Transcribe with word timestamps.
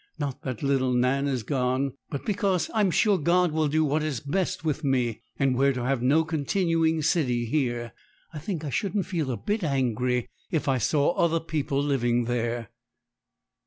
Not 0.17 0.41
that 0.41 0.63
little 0.63 0.93
Nan 0.93 1.27
is 1.27 1.43
gone; 1.43 1.93
but 2.09 2.25
because 2.25 2.71
I'm 2.73 2.89
sure 2.89 3.19
God 3.19 3.51
will 3.51 3.67
do 3.67 3.85
what 3.85 4.01
is 4.01 4.19
best 4.19 4.65
with 4.65 4.83
me, 4.83 5.21
and 5.37 5.55
we're 5.55 5.73
to 5.73 5.83
have 5.83 6.01
no 6.01 6.25
continuing 6.25 7.03
city 7.03 7.45
here. 7.45 7.93
I 8.33 8.39
think 8.39 8.63
I 8.65 8.71
shouldn't 8.71 9.05
feel 9.05 9.29
a 9.29 9.37
bit 9.37 9.63
angry 9.63 10.27
if 10.49 10.67
I 10.67 10.79
saw 10.79 11.11
other 11.11 11.39
people 11.39 11.83
living 11.83 12.23
there.' 12.25 12.71